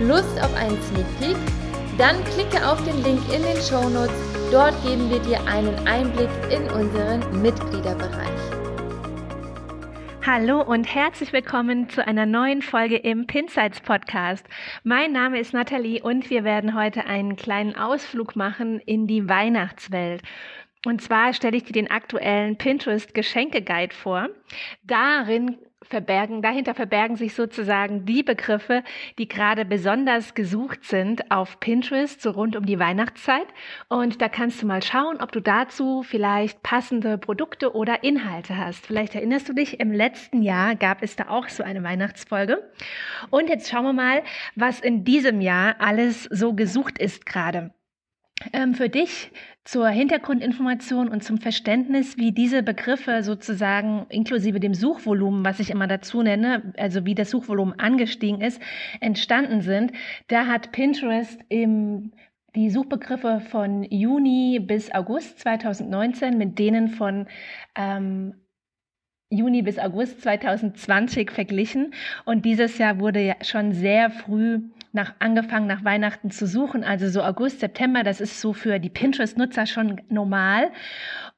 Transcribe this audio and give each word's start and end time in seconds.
Lust 0.00 0.40
auf 0.42 0.54
einen 0.56 0.80
Sneak 0.80 1.06
Peek? 1.18 1.36
Dann 1.98 2.24
klicke 2.24 2.66
auf 2.66 2.82
den 2.86 3.02
Link 3.02 3.20
in 3.34 3.42
den 3.42 3.56
Show 3.60 3.86
Notes. 3.90 4.14
Dort 4.50 4.72
geben 4.82 5.10
wir 5.10 5.18
dir 5.18 5.46
einen 5.46 5.76
Einblick 5.86 6.30
in 6.50 6.62
unseren 6.70 7.42
Mitgliederbereich. 7.42 8.40
Hallo 10.24 10.62
und 10.62 10.84
herzlich 10.84 11.34
willkommen 11.34 11.90
zu 11.90 12.06
einer 12.06 12.24
neuen 12.24 12.62
Folge 12.62 12.96
im 12.96 13.26
Pinsights 13.26 13.82
Podcast. 13.82 14.46
Mein 14.84 15.12
Name 15.12 15.38
ist 15.38 15.52
Nathalie 15.52 16.02
und 16.02 16.30
wir 16.30 16.44
werden 16.44 16.74
heute 16.74 17.04
einen 17.04 17.36
kleinen 17.36 17.76
Ausflug 17.76 18.36
machen 18.36 18.80
in 18.80 19.06
die 19.06 19.28
Weihnachtswelt. 19.28 20.22
Und 20.86 21.02
zwar 21.02 21.34
stelle 21.34 21.58
ich 21.58 21.64
dir 21.64 21.74
den 21.74 21.90
aktuellen 21.90 22.56
Pinterest 22.56 23.12
Geschenke 23.12 23.60
Guide 23.60 23.94
vor. 23.94 24.30
Darin 24.82 25.58
verbergen, 25.82 26.42
dahinter 26.42 26.74
verbergen 26.74 27.16
sich 27.16 27.34
sozusagen 27.34 28.04
die 28.04 28.22
Begriffe, 28.22 28.84
die 29.18 29.28
gerade 29.28 29.64
besonders 29.64 30.34
gesucht 30.34 30.84
sind 30.84 31.30
auf 31.30 31.58
Pinterest, 31.58 32.20
so 32.20 32.30
rund 32.30 32.54
um 32.54 32.66
die 32.66 32.78
Weihnachtszeit. 32.78 33.46
Und 33.88 34.20
da 34.20 34.28
kannst 34.28 34.62
du 34.62 34.66
mal 34.66 34.82
schauen, 34.82 35.20
ob 35.20 35.32
du 35.32 35.40
dazu 35.40 36.02
vielleicht 36.02 36.62
passende 36.62 37.18
Produkte 37.18 37.74
oder 37.74 38.04
Inhalte 38.04 38.56
hast. 38.56 38.86
Vielleicht 38.86 39.14
erinnerst 39.14 39.48
du 39.48 39.52
dich, 39.52 39.80
im 39.80 39.92
letzten 39.92 40.42
Jahr 40.42 40.76
gab 40.76 41.02
es 41.02 41.16
da 41.16 41.28
auch 41.28 41.48
so 41.48 41.62
eine 41.62 41.82
Weihnachtsfolge. 41.82 42.70
Und 43.30 43.48
jetzt 43.48 43.70
schauen 43.70 43.84
wir 43.84 43.92
mal, 43.92 44.22
was 44.54 44.80
in 44.80 45.04
diesem 45.04 45.40
Jahr 45.40 45.76
alles 45.78 46.24
so 46.24 46.54
gesucht 46.54 46.98
ist 46.98 47.26
gerade. 47.26 47.72
Ähm, 48.52 48.74
für 48.74 48.88
dich 48.88 49.30
zur 49.64 49.88
Hintergrundinformation 49.88 51.08
und 51.08 51.22
zum 51.22 51.38
Verständnis, 51.38 52.16
wie 52.16 52.32
diese 52.32 52.62
Begriffe 52.62 53.22
sozusagen 53.22 54.06
inklusive 54.08 54.58
dem 54.60 54.74
Suchvolumen, 54.74 55.44
was 55.44 55.60
ich 55.60 55.70
immer 55.70 55.86
dazu 55.86 56.22
nenne, 56.22 56.72
also 56.78 57.04
wie 57.04 57.14
das 57.14 57.30
Suchvolumen 57.30 57.78
angestiegen 57.78 58.40
ist, 58.40 58.60
entstanden 59.00 59.60
sind. 59.60 59.92
Da 60.28 60.46
hat 60.46 60.72
Pinterest 60.72 61.38
im 61.48 62.12
die 62.56 62.70
Suchbegriffe 62.70 63.40
von 63.48 63.84
Juni 63.84 64.58
bis 64.58 64.92
August 64.92 65.38
2019 65.38 66.36
mit 66.36 66.58
denen 66.58 66.88
von 66.88 67.28
ähm, 67.76 68.34
Juni 69.30 69.62
bis 69.62 69.78
August 69.78 70.22
2020 70.22 71.30
verglichen. 71.30 71.94
Und 72.24 72.44
dieses 72.44 72.78
Jahr 72.78 72.98
wurde 72.98 73.20
ja 73.20 73.36
schon 73.42 73.72
sehr 73.72 74.10
früh 74.10 74.60
nach, 74.92 75.14
angefangen, 75.20 75.68
nach 75.68 75.84
Weihnachten 75.84 76.32
zu 76.32 76.46
suchen. 76.46 76.82
Also 76.82 77.08
so 77.08 77.22
August, 77.22 77.60
September, 77.60 78.02
das 78.02 78.20
ist 78.20 78.40
so 78.40 78.52
für 78.52 78.80
die 78.80 78.90
Pinterest-Nutzer 78.90 79.66
schon 79.66 80.00
normal. 80.08 80.72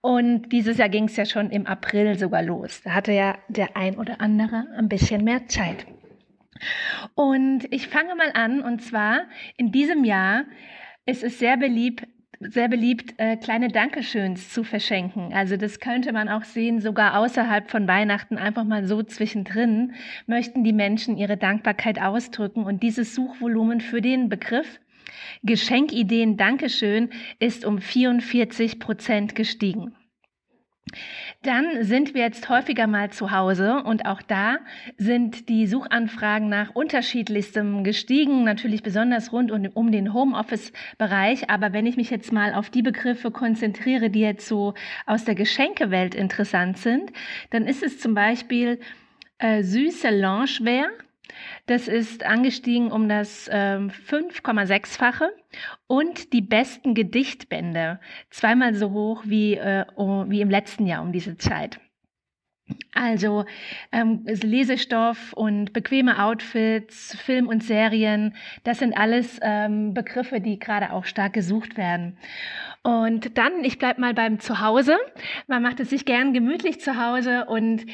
Und 0.00 0.50
dieses 0.52 0.78
Jahr 0.78 0.88
ging 0.88 1.04
es 1.04 1.16
ja 1.16 1.26
schon 1.26 1.50
im 1.50 1.66
April 1.66 2.18
sogar 2.18 2.42
los. 2.42 2.80
Da 2.82 2.94
hatte 2.94 3.12
ja 3.12 3.36
der 3.48 3.76
ein 3.76 3.98
oder 3.98 4.22
andere 4.22 4.66
ein 4.76 4.88
bisschen 4.88 5.22
mehr 5.22 5.46
Zeit. 5.46 5.86
Und 7.14 7.66
ich 7.70 7.88
fange 7.88 8.14
mal 8.14 8.30
an, 8.32 8.62
und 8.62 8.82
zwar 8.82 9.24
in 9.58 9.70
diesem 9.70 10.04
Jahr 10.04 10.44
ist 11.04 11.22
es 11.22 11.38
sehr 11.38 11.56
beliebt, 11.56 12.06
sehr 12.50 12.68
beliebt, 12.68 13.14
äh, 13.18 13.36
kleine 13.36 13.68
Dankeschöns 13.68 14.50
zu 14.50 14.64
verschenken. 14.64 15.32
Also 15.32 15.56
das 15.56 15.80
könnte 15.80 16.12
man 16.12 16.28
auch 16.28 16.44
sehen, 16.44 16.80
sogar 16.80 17.18
außerhalb 17.18 17.70
von 17.70 17.86
Weihnachten, 17.86 18.38
einfach 18.38 18.64
mal 18.64 18.86
so 18.86 19.02
zwischendrin, 19.02 19.92
möchten 20.26 20.64
die 20.64 20.72
Menschen 20.72 21.16
ihre 21.16 21.36
Dankbarkeit 21.36 22.00
ausdrücken. 22.00 22.64
Und 22.64 22.82
dieses 22.82 23.14
Suchvolumen 23.14 23.80
für 23.80 24.00
den 24.00 24.28
Begriff 24.28 24.80
Geschenkideen 25.42 26.36
Dankeschön 26.36 27.10
ist 27.38 27.64
um 27.64 27.80
44 27.80 28.78
Prozent 28.78 29.34
gestiegen. 29.34 29.92
Dann 31.42 31.82
sind 31.84 32.14
wir 32.14 32.22
jetzt 32.22 32.48
häufiger 32.48 32.86
mal 32.86 33.10
zu 33.10 33.30
Hause 33.30 33.82
und 33.82 34.06
auch 34.06 34.22
da 34.22 34.58
sind 34.96 35.48
die 35.48 35.66
Suchanfragen 35.66 36.48
nach 36.48 36.74
unterschiedlichstem 36.74 37.82
gestiegen, 37.82 38.44
natürlich 38.44 38.82
besonders 38.82 39.32
rund 39.32 39.50
um 39.50 39.90
den 39.90 40.12
Homeoffice-Bereich. 40.12 41.50
Aber 41.50 41.72
wenn 41.72 41.86
ich 41.86 41.96
mich 41.96 42.10
jetzt 42.10 42.32
mal 42.32 42.54
auf 42.54 42.70
die 42.70 42.82
Begriffe 42.82 43.30
konzentriere, 43.30 44.10
die 44.10 44.20
jetzt 44.20 44.46
so 44.46 44.74
aus 45.06 45.24
der 45.24 45.34
Geschenkewelt 45.34 46.14
interessant 46.14 46.78
sind, 46.78 47.12
dann 47.50 47.66
ist 47.66 47.82
es 47.82 47.98
zum 47.98 48.14
Beispiel 48.14 48.78
äh, 49.38 49.62
süße 49.62 50.10
Loungewear 50.10 50.88
das 51.66 51.88
ist 51.88 52.24
angestiegen 52.24 52.90
um 52.90 53.08
das 53.08 53.48
ähm, 53.52 53.90
5,6-fache 53.90 55.28
und 55.86 56.32
die 56.32 56.42
besten 56.42 56.94
Gedichtbände 56.94 58.00
zweimal 58.30 58.74
so 58.74 58.90
hoch 58.90 59.22
wie, 59.26 59.54
äh, 59.54 59.84
wie 59.96 60.40
im 60.40 60.50
letzten 60.50 60.86
Jahr 60.86 61.02
um 61.02 61.12
diese 61.12 61.36
Zeit. 61.36 61.80
Also 62.94 63.44
ähm, 63.90 64.24
Lesestoff 64.24 65.32
und 65.34 65.72
bequeme 65.72 66.22
Outfits, 66.22 67.16
Film 67.20 67.48
und 67.48 67.62
Serien, 67.62 68.34
das 68.64 68.78
sind 68.78 68.96
alles 68.96 69.38
ähm, 69.42 69.94
Begriffe, 69.94 70.40
die 70.40 70.58
gerade 70.58 70.92
auch 70.92 71.04
stark 71.04 71.32
gesucht 71.32 71.76
werden. 71.76 72.16
Und 72.82 73.36
dann, 73.36 73.64
ich 73.64 73.78
bleib 73.78 73.98
mal 73.98 74.14
beim 74.14 74.40
Zuhause. 74.40 74.96
Man 75.46 75.62
macht 75.62 75.80
es 75.80 75.90
sich 75.90 76.04
gern 76.04 76.32
gemütlich 76.32 76.80
zu 76.80 76.96
Hause 76.96 77.46
und 77.46 77.84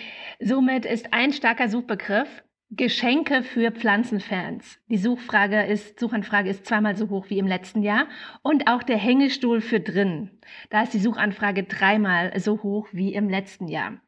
somit 0.41 0.85
ist 0.85 1.13
ein 1.13 1.33
starker 1.33 1.69
Suchbegriff 1.69 2.43
Geschenke 2.71 3.43
für 3.43 3.73
Pflanzenfans. 3.73 4.79
Die 4.89 4.99
Suchfrage 4.99 5.63
ist, 5.63 5.99
Suchanfrage 5.99 6.51
ist 6.51 6.67
zweimal 6.67 6.97
so 6.97 7.09
hoch 7.09 7.31
wie 7.31 7.39
im 7.39 7.47
letzten 7.47 7.83
Jahr. 7.83 8.07
Und 8.43 8.69
auch 8.69 8.83
der 8.83 8.99
Hängestuhl 8.99 9.63
für 9.63 9.81
drin. 9.81 10.31
Da 10.69 10.83
ist 10.83 10.93
die 10.93 10.99
Suchanfrage 10.99 11.65
dreimal 11.65 12.39
so 12.39 12.63
hoch 12.63 12.89
wie 12.93 13.15
im 13.15 13.31
letzten 13.31 13.69
Jahr. 13.69 13.99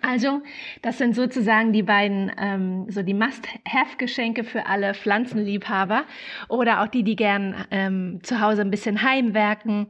Also, 0.00 0.40
das 0.80 0.96
sind 0.96 1.14
sozusagen 1.14 1.72
die 1.74 1.82
beiden, 1.82 2.32
ähm, 2.38 2.86
so 2.88 3.02
die 3.02 3.12
Must-Have-Geschenke 3.12 4.42
für 4.42 4.64
alle 4.64 4.94
Pflanzenliebhaber 4.94 6.04
oder 6.48 6.80
auch 6.82 6.88
die, 6.88 7.02
die 7.02 7.16
gern 7.16 7.54
ähm, 7.70 8.20
zu 8.22 8.40
Hause 8.40 8.62
ein 8.62 8.70
bisschen 8.70 9.02
heimwerken 9.02 9.88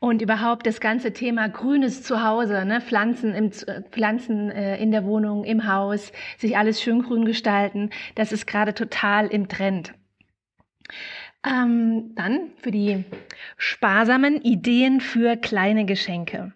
und 0.00 0.22
überhaupt 0.22 0.66
das 0.66 0.80
ganze 0.80 1.12
Thema 1.12 1.50
grünes 1.50 2.02
Zuhause, 2.02 2.64
ne? 2.64 2.80
Pflanzen, 2.80 3.34
im, 3.34 3.50
Pflanzen 3.90 4.50
äh, 4.50 4.78
in 4.78 4.90
der 4.90 5.04
Wohnung, 5.04 5.44
im 5.44 5.70
Haus, 5.70 6.12
sich 6.38 6.56
alles 6.56 6.80
schön 6.80 7.02
grün 7.02 7.26
gestalten, 7.26 7.90
das 8.14 8.32
ist 8.32 8.46
gerade 8.46 8.72
total 8.72 9.26
im 9.26 9.48
Trend. 9.48 9.92
Ähm, 11.46 12.14
dann 12.14 12.52
für 12.56 12.70
die 12.70 13.04
sparsamen 13.58 14.40
Ideen 14.40 15.00
für 15.00 15.36
kleine 15.36 15.84
Geschenke. 15.84 16.54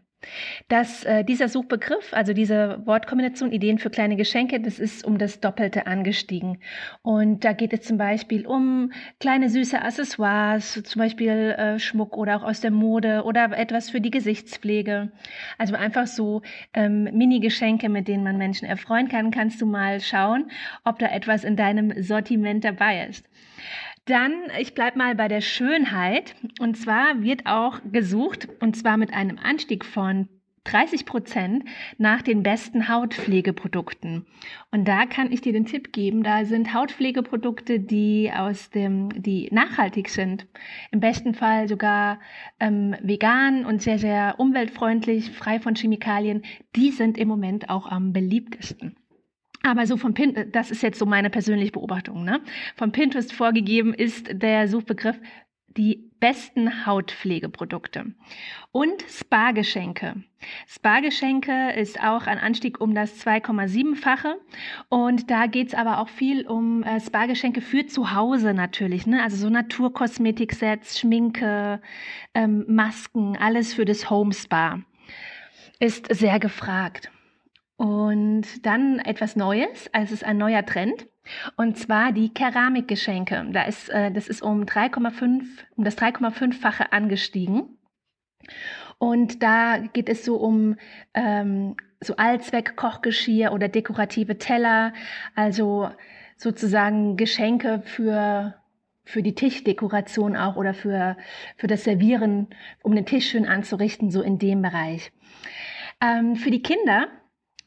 Das, 0.68 1.04
äh, 1.04 1.24
dieser 1.24 1.48
Suchbegriff, 1.48 2.12
also 2.12 2.32
diese 2.32 2.80
Wortkombination 2.84 3.52
Ideen 3.52 3.78
für 3.78 3.90
kleine 3.90 4.16
Geschenke, 4.16 4.60
das 4.60 4.78
ist 4.78 5.04
um 5.04 5.18
das 5.18 5.40
Doppelte 5.40 5.86
angestiegen. 5.86 6.58
Und 7.02 7.44
da 7.44 7.52
geht 7.52 7.72
es 7.72 7.82
zum 7.82 7.96
Beispiel 7.96 8.46
um 8.46 8.92
kleine 9.18 9.48
süße 9.48 9.80
Accessoires, 9.80 10.82
zum 10.82 11.00
Beispiel 11.00 11.30
äh, 11.30 11.78
Schmuck 11.78 12.16
oder 12.16 12.36
auch 12.36 12.42
aus 12.42 12.60
der 12.60 12.70
Mode 12.70 13.22
oder 13.24 13.56
etwas 13.56 13.90
für 13.90 14.00
die 14.00 14.10
Gesichtspflege. 14.10 15.10
Also 15.58 15.74
einfach 15.74 16.06
so 16.06 16.42
ähm, 16.74 17.04
Mini-Geschenke, 17.04 17.88
mit 17.88 18.06
denen 18.06 18.24
man 18.24 18.36
Menschen 18.36 18.68
erfreuen 18.68 19.08
kann. 19.08 19.30
Kannst 19.30 19.60
du 19.60 19.66
mal 19.66 20.00
schauen, 20.00 20.50
ob 20.84 20.98
da 20.98 21.06
etwas 21.06 21.44
in 21.44 21.56
deinem 21.56 22.02
Sortiment 22.02 22.64
dabei 22.64 23.06
ist. 23.06 23.24
Dann, 24.10 24.34
ich 24.58 24.74
bleibe 24.74 24.98
mal 24.98 25.14
bei 25.14 25.28
der 25.28 25.40
Schönheit. 25.40 26.34
Und 26.58 26.76
zwar 26.76 27.22
wird 27.22 27.46
auch 27.46 27.78
gesucht, 27.92 28.48
und 28.58 28.76
zwar 28.76 28.96
mit 28.96 29.14
einem 29.14 29.38
Anstieg 29.38 29.84
von 29.84 30.28
30 30.64 31.06
Prozent 31.06 31.64
nach 31.96 32.20
den 32.20 32.42
besten 32.42 32.88
Hautpflegeprodukten. 32.88 34.26
Und 34.72 34.88
da 34.88 35.06
kann 35.06 35.30
ich 35.30 35.42
dir 35.42 35.52
den 35.52 35.64
Tipp 35.64 35.92
geben, 35.92 36.24
da 36.24 36.44
sind 36.44 36.74
Hautpflegeprodukte, 36.74 37.78
die 37.78 38.32
aus 38.34 38.70
dem, 38.70 39.10
die 39.22 39.48
nachhaltig 39.52 40.08
sind. 40.08 40.48
Im 40.90 40.98
besten 40.98 41.32
Fall 41.32 41.68
sogar 41.68 42.18
ähm, 42.58 42.96
vegan 43.00 43.64
und 43.64 43.80
sehr, 43.80 44.00
sehr 44.00 44.34
umweltfreundlich, 44.38 45.30
frei 45.30 45.60
von 45.60 45.76
Chemikalien. 45.76 46.42
Die 46.74 46.90
sind 46.90 47.16
im 47.16 47.28
Moment 47.28 47.70
auch 47.70 47.86
am 47.86 48.12
beliebtesten. 48.12 48.96
Aber 49.62 49.86
so 49.86 49.96
von 49.96 50.14
Pinterest, 50.14 50.54
das 50.54 50.70
ist 50.70 50.82
jetzt 50.82 50.98
so 50.98 51.06
meine 51.06 51.30
persönliche 51.30 51.72
Beobachtung, 51.72 52.24
ne? 52.24 52.40
Von 52.76 52.92
Pinterest 52.92 53.32
vorgegeben 53.32 53.92
ist 53.92 54.28
der 54.32 54.68
Suchbegriff 54.68 55.18
die 55.76 56.10
besten 56.18 56.84
Hautpflegeprodukte 56.84 58.06
und 58.72 59.02
Spa-Geschenke. 59.08 60.24
Spa-Geschenke 60.66 61.72
ist 61.72 62.02
auch 62.02 62.26
ein 62.26 62.38
Anstieg 62.38 62.80
um 62.80 62.94
das 62.94 63.24
2,7-fache 63.24 64.34
und 64.88 65.30
da 65.30 65.46
geht 65.46 65.68
es 65.68 65.74
aber 65.74 65.98
auch 65.98 66.08
viel 66.08 66.46
um 66.46 66.82
äh, 66.82 66.98
Spa-Geschenke 66.98 67.60
für 67.60 67.86
zu 67.86 68.14
Hause 68.14 68.52
natürlich, 68.52 69.06
ne? 69.06 69.22
also 69.22 69.36
so 69.36 69.48
Naturkosmetik-Sets, 69.48 70.98
Schminke, 70.98 71.80
ähm, 72.34 72.64
Masken, 72.66 73.36
alles 73.36 73.72
für 73.72 73.84
das 73.84 74.10
Home 74.10 74.34
Spa 74.34 74.80
ist 75.80 76.14
sehr 76.14 76.38
gefragt. 76.38 77.10
Und 77.80 78.66
dann 78.66 78.98
etwas 78.98 79.36
Neues, 79.36 79.88
also 79.94 80.12
es 80.12 80.20
ist 80.20 80.24
ein 80.24 80.36
neuer 80.36 80.66
Trend. 80.66 81.08
Und 81.56 81.78
zwar 81.78 82.12
die 82.12 82.28
Keramikgeschenke. 82.28 83.46
Da 83.52 83.62
ist, 83.62 83.88
äh, 83.88 84.12
das 84.12 84.28
ist 84.28 84.42
um 84.42 84.64
3,5, 84.64 85.44
um 85.76 85.84
das 85.84 85.96
3,5-fache 85.96 86.92
angestiegen. 86.92 87.78
Und 88.98 89.42
da 89.42 89.78
geht 89.78 90.10
es 90.10 90.26
so 90.26 90.36
um 90.36 90.76
ähm, 91.14 91.74
so 92.00 92.16
Allzweck-Kochgeschirr 92.16 93.50
oder 93.50 93.68
dekorative 93.68 94.36
Teller, 94.36 94.92
also 95.34 95.88
sozusagen 96.36 97.16
Geschenke 97.16 97.80
für 97.82 98.56
für 99.04 99.22
die 99.22 99.34
Tischdekoration 99.34 100.36
auch 100.36 100.56
oder 100.56 100.74
für, 100.74 101.16
für 101.56 101.66
das 101.66 101.84
Servieren, 101.84 102.48
um 102.82 102.94
den 102.94 103.06
Tisch 103.06 103.30
schön 103.30 103.46
anzurichten, 103.46 104.10
so 104.10 104.20
in 104.20 104.38
dem 104.38 104.60
Bereich. 104.60 105.10
Ähm, 106.00 106.36
für 106.36 106.50
die 106.50 106.62
Kinder, 106.62 107.08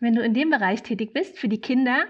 wenn 0.03 0.15
du 0.15 0.21
in 0.21 0.33
dem 0.33 0.49
Bereich 0.49 0.83
tätig 0.83 1.13
bist, 1.13 1.39
für 1.39 1.47
die 1.47 1.61
Kinder 1.61 2.05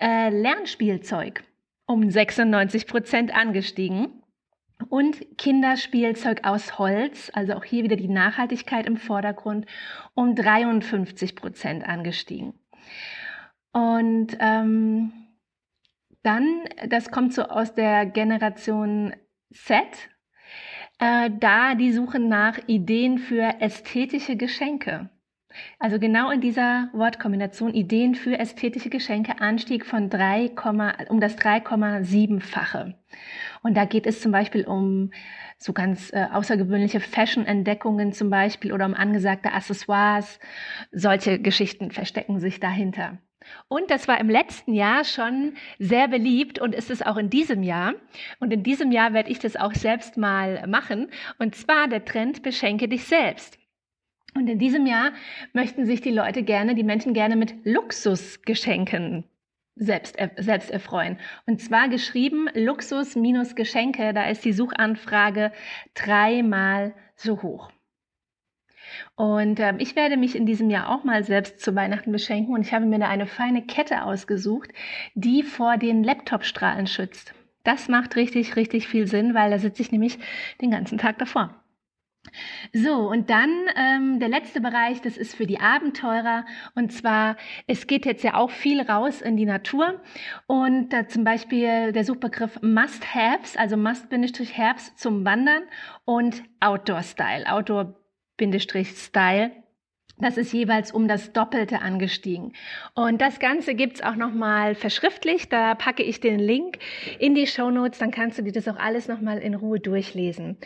äh, 0.00 0.30
Lernspielzeug 0.30 1.44
um 1.86 2.10
96 2.10 2.86
Prozent 2.86 3.34
angestiegen 3.34 4.22
und 4.88 5.38
Kinderspielzeug 5.38 6.44
aus 6.44 6.78
Holz, 6.78 7.30
also 7.34 7.52
auch 7.52 7.64
hier 7.64 7.84
wieder 7.84 7.96
die 7.96 8.08
Nachhaltigkeit 8.08 8.86
im 8.86 8.96
Vordergrund, 8.96 9.66
um 10.14 10.34
53 10.34 11.36
Prozent 11.36 11.86
angestiegen. 11.86 12.54
Und 13.72 14.36
ähm, 14.40 15.12
dann, 16.22 16.64
das 16.88 17.10
kommt 17.10 17.34
so 17.34 17.42
aus 17.42 17.74
der 17.74 18.06
Generation 18.06 19.14
Z, 19.52 19.76
äh, 20.98 21.30
da 21.38 21.74
die 21.74 21.92
suchen 21.92 22.28
nach 22.28 22.58
Ideen 22.66 23.18
für 23.18 23.60
ästhetische 23.60 24.36
Geschenke. 24.36 25.10
Also 25.78 25.98
genau 25.98 26.30
in 26.30 26.40
dieser 26.40 26.88
Wortkombination 26.92 27.74
Ideen 27.74 28.14
für 28.14 28.38
ästhetische 28.38 28.90
Geschenke 28.90 29.40
Anstieg 29.40 29.86
von 29.86 30.10
3, 30.10 30.52
um 31.08 31.20
das 31.20 31.36
3,7-fache. 31.38 32.94
Und 33.62 33.76
da 33.76 33.84
geht 33.84 34.06
es 34.06 34.20
zum 34.20 34.32
Beispiel 34.32 34.64
um 34.64 35.10
so 35.58 35.72
ganz 35.72 36.12
äh, 36.12 36.26
außergewöhnliche 36.32 37.00
Fashion-Entdeckungen 37.00 38.12
zum 38.12 38.30
Beispiel 38.30 38.72
oder 38.72 38.86
um 38.86 38.94
angesagte 38.94 39.52
Accessoires. 39.52 40.40
Solche 40.90 41.38
Geschichten 41.38 41.90
verstecken 41.90 42.40
sich 42.40 42.58
dahinter. 42.58 43.18
Und 43.68 43.90
das 43.90 44.08
war 44.08 44.20
im 44.20 44.30
letzten 44.30 44.72
Jahr 44.72 45.04
schon 45.04 45.54
sehr 45.78 46.08
beliebt 46.08 46.58
und 46.58 46.74
ist 46.74 46.90
es 46.90 47.02
auch 47.02 47.16
in 47.16 47.30
diesem 47.30 47.62
Jahr. 47.62 47.94
Und 48.40 48.52
in 48.52 48.62
diesem 48.62 48.92
Jahr 48.92 49.12
werde 49.12 49.30
ich 49.30 49.38
das 49.38 49.56
auch 49.56 49.72
selbst 49.72 50.16
mal 50.16 50.66
machen. 50.66 51.08
Und 51.38 51.54
zwar 51.54 51.88
der 51.88 52.04
Trend 52.04 52.42
Beschenke 52.42 52.88
dich 52.88 53.04
selbst. 53.04 53.58
Und 54.34 54.48
in 54.48 54.58
diesem 54.58 54.86
Jahr 54.86 55.12
möchten 55.52 55.84
sich 55.84 56.00
die 56.00 56.10
Leute 56.10 56.42
gerne, 56.42 56.74
die 56.74 56.84
Menschen 56.84 57.12
gerne 57.12 57.36
mit 57.36 57.54
Luxusgeschenken 57.64 59.24
selbst, 59.76 60.16
selbst 60.36 60.70
erfreuen. 60.70 61.18
Und 61.46 61.60
zwar 61.60 61.88
geschrieben 61.88 62.48
Luxus 62.54 63.16
minus 63.16 63.54
Geschenke, 63.54 64.12
da 64.12 64.28
ist 64.28 64.44
die 64.44 64.52
Suchanfrage 64.52 65.52
dreimal 65.94 66.94
so 67.16 67.42
hoch. 67.42 67.70
Und 69.14 69.58
äh, 69.60 69.74
ich 69.78 69.96
werde 69.96 70.16
mich 70.16 70.36
in 70.36 70.46
diesem 70.46 70.68
Jahr 70.70 70.90
auch 70.90 71.04
mal 71.04 71.24
selbst 71.24 71.60
zu 71.60 71.74
Weihnachten 71.74 72.12
beschenken 72.12 72.54
und 72.54 72.62
ich 72.62 72.74
habe 72.74 72.84
mir 72.84 72.98
da 72.98 73.08
eine 73.08 73.26
feine 73.26 73.62
Kette 73.62 74.04
ausgesucht, 74.04 74.70
die 75.14 75.42
vor 75.42 75.76
den 75.76 76.04
Laptopstrahlen 76.04 76.86
schützt. 76.86 77.34
Das 77.64 77.88
macht 77.88 78.16
richtig, 78.16 78.56
richtig 78.56 78.88
viel 78.88 79.06
Sinn, 79.06 79.34
weil 79.34 79.50
da 79.50 79.58
sitze 79.58 79.82
ich 79.82 79.92
nämlich 79.92 80.18
den 80.60 80.70
ganzen 80.70 80.98
Tag 80.98 81.18
davor. 81.18 81.61
So, 82.74 83.10
und 83.10 83.28
dann 83.28 83.50
ähm, 83.76 84.18
der 84.18 84.30
letzte 84.30 84.62
Bereich, 84.62 85.02
das 85.02 85.18
ist 85.18 85.34
für 85.34 85.46
die 85.46 85.60
Abenteurer. 85.60 86.46
Und 86.74 86.90
zwar, 86.90 87.36
es 87.66 87.86
geht 87.86 88.06
jetzt 88.06 88.24
ja 88.24 88.34
auch 88.34 88.50
viel 88.50 88.80
raus 88.80 89.20
in 89.20 89.36
die 89.36 89.44
Natur. 89.44 90.00
Und 90.46 90.88
da 90.88 91.06
zum 91.06 91.22
Beispiel 91.22 91.92
der 91.92 92.04
Suchbegriff 92.04 92.62
Must-Haves, 92.62 93.58
also 93.58 93.76
Must-Haves 93.76 94.96
zum 94.96 95.22
Wandern 95.24 95.64
und 96.06 96.42
Outdoor-Style, 96.60 97.52
Outdoor-Style 97.52 99.61
das 100.18 100.36
ist 100.36 100.52
jeweils 100.52 100.92
um 100.92 101.08
das 101.08 101.32
Doppelte 101.32 101.80
angestiegen. 101.80 102.52
Und 102.94 103.20
das 103.20 103.40
Ganze 103.40 103.74
gibt's 103.74 104.02
auch 104.02 104.14
nochmal 104.14 104.74
verschriftlicht. 104.74 105.52
Da 105.52 105.74
packe 105.74 106.02
ich 106.02 106.20
den 106.20 106.38
Link 106.38 106.78
in 107.18 107.34
die 107.34 107.46
Show 107.46 107.70
Notes, 107.70 107.98
dann 107.98 108.10
kannst 108.10 108.38
du 108.38 108.42
dir 108.42 108.52
das 108.52 108.68
auch 108.68 108.76
alles 108.76 109.08
nochmal 109.08 109.38
in 109.38 109.54
Ruhe 109.54 109.80
durchlesen. 109.80 110.58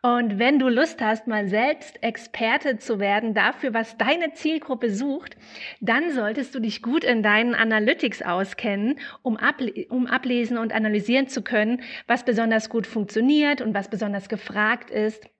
Und 0.00 0.38
wenn 0.38 0.58
du 0.58 0.68
Lust 0.68 1.00
hast, 1.02 1.26
mal 1.26 1.48
selbst 1.48 2.02
Experte 2.02 2.78
zu 2.78 3.00
werden 3.00 3.34
dafür, 3.34 3.74
was 3.74 3.98
deine 3.98 4.32
Zielgruppe 4.32 4.90
sucht, 4.90 5.36
dann 5.80 6.10
solltest 6.12 6.54
du 6.54 6.60
dich 6.60 6.82
gut 6.82 7.04
in 7.04 7.22
deinen 7.22 7.54
Analytics 7.54 8.22
auskennen, 8.22 8.98
um, 9.22 9.36
able 9.36 9.86
um 9.90 10.06
ablesen 10.06 10.58
und 10.58 10.72
analysieren 10.72 11.28
zu 11.28 11.42
können, 11.42 11.82
was 12.06 12.24
besonders 12.24 12.70
gut 12.70 12.86
funktioniert 12.86 13.60
und 13.60 13.74
was 13.74 13.88
besonders 13.88 14.28
gefragt 14.28 14.90
ist 14.90 15.31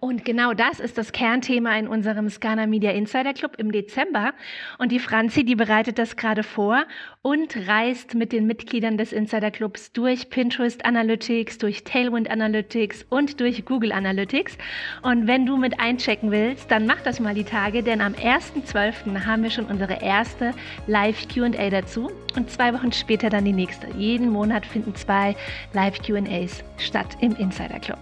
und 0.00 0.24
genau 0.24 0.52
das 0.52 0.80
ist 0.80 0.98
das 0.98 1.12
Kernthema 1.12 1.76
in 1.78 1.88
unserem 1.88 2.28
Scana 2.28 2.66
Media 2.66 2.90
Insider 2.90 3.32
Club 3.32 3.54
im 3.56 3.72
Dezember. 3.72 4.32
Und 4.78 4.92
die 4.92 4.98
Franzi, 4.98 5.44
die 5.44 5.54
bereitet 5.54 5.98
das 5.98 6.16
gerade 6.16 6.42
vor 6.42 6.84
und 7.22 7.56
reist 7.66 8.14
mit 8.14 8.32
den 8.32 8.46
Mitgliedern 8.46 8.98
des 8.98 9.12
Insider 9.12 9.50
Clubs 9.50 9.92
durch 9.92 10.28
Pinterest 10.28 10.84
Analytics, 10.84 11.58
durch 11.58 11.84
Tailwind 11.84 12.30
Analytics 12.30 13.06
und 13.08 13.40
durch 13.40 13.64
Google 13.64 13.92
Analytics. 13.92 14.58
Und 15.02 15.26
wenn 15.26 15.46
du 15.46 15.56
mit 15.56 15.80
einchecken 15.80 16.30
willst, 16.30 16.70
dann 16.70 16.86
mach 16.86 17.00
das 17.00 17.18
mal 17.18 17.34
die 17.34 17.44
Tage, 17.44 17.82
denn 17.82 18.02
am 18.02 18.12
1.12. 18.12 19.24
haben 19.24 19.42
wir 19.42 19.50
schon 19.50 19.64
unsere 19.64 20.02
erste 20.02 20.52
Live 20.86 21.26
Q&A 21.32 21.70
dazu 21.70 22.10
und 22.36 22.50
zwei 22.50 22.74
Wochen 22.74 22.92
später 22.92 23.30
dann 23.30 23.44
die 23.44 23.52
nächste. 23.52 23.88
Jeden 23.96 24.30
Monat 24.30 24.66
finden 24.66 24.94
zwei 24.94 25.34
Live 25.72 25.98
Q&As 26.02 26.62
statt 26.76 27.16
im 27.20 27.34
Insider 27.36 27.80
Club. 27.80 27.98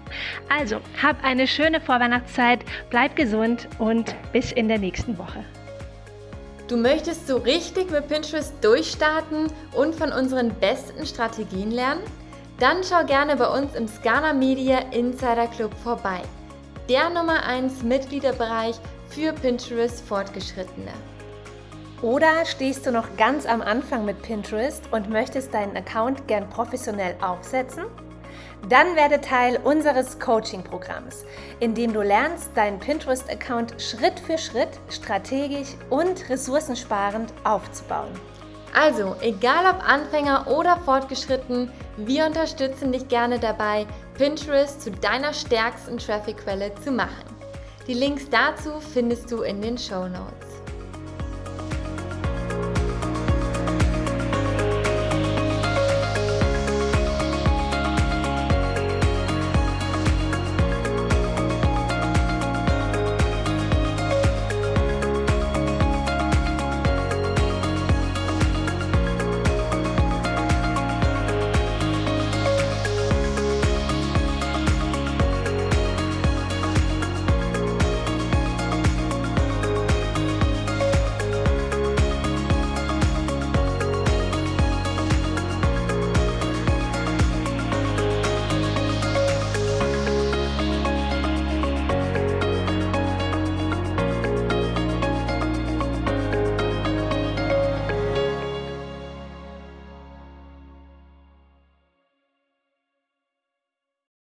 Also, 0.48 0.80
hab 1.00 1.22
eine 1.24 1.46
schöne 1.46 1.75
schöne 1.76 1.80
Vorweihnachtszeit, 1.80 2.60
bleib 2.90 3.16
gesund 3.16 3.68
und 3.78 4.14
bis 4.32 4.52
in 4.52 4.68
der 4.68 4.78
nächsten 4.78 5.18
Woche. 5.18 5.44
Du 6.68 6.76
möchtest 6.76 7.28
so 7.28 7.36
richtig 7.36 7.90
mit 7.90 8.08
Pinterest 8.08 8.52
durchstarten 8.60 9.46
und 9.72 9.94
von 9.94 10.12
unseren 10.12 10.50
besten 10.54 11.06
Strategien 11.06 11.70
lernen? 11.70 12.00
Dann 12.58 12.78
schau 12.82 13.04
gerne 13.04 13.36
bei 13.36 13.46
uns 13.46 13.74
im 13.74 13.86
Scana 13.86 14.32
Media 14.32 14.78
Insider 14.90 15.46
Club 15.46 15.74
vorbei. 15.84 16.22
Der 16.88 17.10
Nummer 17.10 17.44
1 17.44 17.82
Mitgliederbereich 17.82 18.76
für 19.10 19.32
Pinterest 19.32 20.00
Fortgeschrittene. 20.06 20.92
Oder 22.02 22.44
stehst 22.44 22.86
du 22.86 22.92
noch 22.92 23.16
ganz 23.16 23.46
am 23.46 23.62
Anfang 23.62 24.04
mit 24.04 24.20
Pinterest 24.22 24.82
und 24.90 25.10
möchtest 25.10 25.52
deinen 25.54 25.76
Account 25.76 26.26
gern 26.26 26.48
professionell 26.48 27.16
aufsetzen? 27.20 27.84
Dann 28.68 28.96
werde 28.96 29.20
Teil 29.20 29.60
unseres 29.62 30.18
Coaching-Programms, 30.18 31.24
in 31.60 31.74
dem 31.74 31.92
du 31.92 32.02
lernst, 32.02 32.50
deinen 32.56 32.80
Pinterest-Account 32.80 33.80
Schritt 33.80 34.18
für 34.18 34.38
Schritt 34.38 34.80
strategisch 34.88 35.68
und 35.88 36.28
ressourcensparend 36.28 37.32
aufzubauen. 37.44 38.10
Also, 38.74 39.14
egal 39.20 39.64
ob 39.72 39.88
Anfänger 39.88 40.48
oder 40.48 40.78
fortgeschritten, 40.78 41.70
wir 41.96 42.26
unterstützen 42.26 42.92
dich 42.92 43.06
gerne 43.08 43.38
dabei, 43.38 43.86
Pinterest 44.18 44.82
zu 44.82 44.90
deiner 44.90 45.32
stärksten 45.32 45.98
Traffic-Quelle 45.98 46.74
zu 46.82 46.90
machen. 46.90 47.24
Die 47.86 47.94
Links 47.94 48.28
dazu 48.28 48.80
findest 48.92 49.30
du 49.30 49.42
in 49.42 49.62
den 49.62 49.78
Show 49.78 50.08
Notes. 50.08 50.45